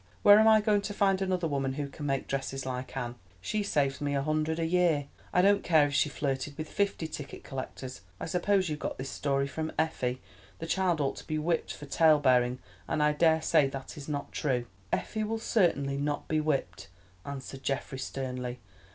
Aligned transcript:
Where 0.23 0.39
am 0.39 0.47
I 0.47 0.61
going 0.61 0.81
to 0.81 0.95
find 0.95 1.21
another 1.21 1.47
woman 1.47 1.73
who 1.73 1.87
can 1.87 2.07
make 2.07 2.25
dresses 2.27 2.65
like 2.65 2.97
Anne—she 2.97 3.61
saves 3.61 4.01
me 4.01 4.15
a 4.15 4.23
hundred 4.23 4.57
a 4.57 4.65
year—I 4.65 5.43
don't 5.43 5.63
care 5.63 5.85
if 5.85 5.93
she 5.93 6.09
flirted 6.09 6.57
with 6.57 6.67
fifty 6.69 7.07
ticket 7.07 7.43
collectors. 7.43 8.01
I 8.19 8.25
suppose 8.25 8.67
you 8.67 8.77
got 8.77 8.97
this 8.97 9.11
story 9.11 9.45
from 9.45 9.71
Effie; 9.77 10.19
the 10.57 10.65
child 10.65 11.01
ought 11.01 11.17
to 11.17 11.27
be 11.27 11.37
whipped 11.37 11.73
for 11.75 11.85
tale 11.85 12.17
bearing, 12.19 12.57
and 12.87 13.03
I 13.03 13.11
daresay 13.13 13.69
that 13.69 13.91
it 13.91 13.97
is 13.97 14.09
not 14.09 14.31
true." 14.31 14.65
"Effie 14.91 15.23
will 15.23 15.37
certainly 15.37 15.97
not 15.97 16.27
be 16.27 16.39
whipped," 16.39 16.87
answered 17.23 17.61
Geoffrey 17.61 17.99
sternly. 17.99 18.59